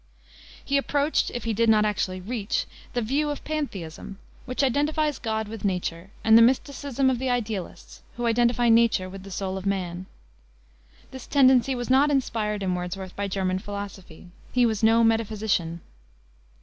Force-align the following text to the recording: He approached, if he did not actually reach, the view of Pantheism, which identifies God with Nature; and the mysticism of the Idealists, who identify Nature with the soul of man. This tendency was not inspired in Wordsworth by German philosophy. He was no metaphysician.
He 0.65 0.77
approached, 0.77 1.29
if 1.31 1.43
he 1.43 1.53
did 1.53 1.69
not 1.69 1.85
actually 1.85 2.19
reach, 2.21 2.65
the 2.93 3.03
view 3.03 3.29
of 3.29 3.43
Pantheism, 3.43 4.17
which 4.45 4.63
identifies 4.63 5.19
God 5.19 5.47
with 5.47 5.63
Nature; 5.63 6.09
and 6.23 6.35
the 6.35 6.41
mysticism 6.41 7.11
of 7.11 7.19
the 7.19 7.29
Idealists, 7.29 8.01
who 8.17 8.25
identify 8.25 8.67
Nature 8.67 9.07
with 9.07 9.21
the 9.21 9.29
soul 9.29 9.59
of 9.59 9.65
man. 9.67 10.07
This 11.11 11.27
tendency 11.27 11.75
was 11.75 11.91
not 11.91 12.09
inspired 12.09 12.63
in 12.63 12.73
Wordsworth 12.73 13.15
by 13.15 13.27
German 13.27 13.59
philosophy. 13.59 14.29
He 14.51 14.65
was 14.65 14.81
no 14.81 15.03
metaphysician. 15.03 15.81